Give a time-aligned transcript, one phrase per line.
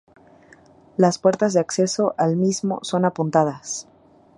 [0.97, 3.87] Las puertas de acceso al mismo son apuntadas.